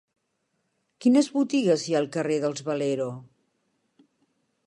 [1.05, 3.09] Quines botigues hi ha al carrer dels Valero?